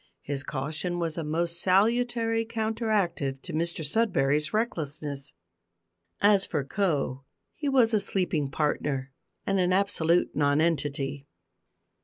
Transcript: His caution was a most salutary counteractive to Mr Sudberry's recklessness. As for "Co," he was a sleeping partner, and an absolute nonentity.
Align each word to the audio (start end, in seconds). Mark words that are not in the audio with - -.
His 0.23 0.43
caution 0.43 0.97
was 0.97 1.15
a 1.15 1.23
most 1.23 1.61
salutary 1.61 2.43
counteractive 2.43 3.39
to 3.43 3.53
Mr 3.53 3.85
Sudberry's 3.85 4.51
recklessness. 4.51 5.35
As 6.21 6.43
for 6.43 6.63
"Co," 6.63 7.23
he 7.53 7.69
was 7.69 7.93
a 7.93 7.99
sleeping 7.99 8.49
partner, 8.49 9.13
and 9.45 9.59
an 9.59 9.71
absolute 9.71 10.35
nonentity. 10.35 11.27